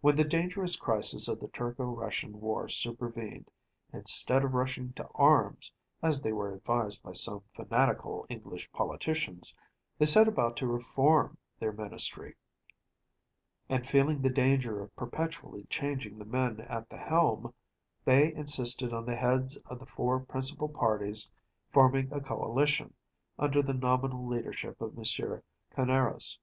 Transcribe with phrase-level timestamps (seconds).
[0.00, 3.50] When the dangerous crisis of the Turco Russian war supervened,
[3.92, 9.54] instead of rushing to arms, as they were advised by some fanatical English politicians,
[9.98, 12.34] they set about to reform their Ministry;
[13.68, 17.52] and, feeling the danger of perpetually changing the men at the helm,
[18.06, 21.30] they insisted on the heads of the four principal parties
[21.70, 22.94] forming a coalition,
[23.38, 25.04] under the nominal leadership of M.
[25.74, 26.38] Canaris.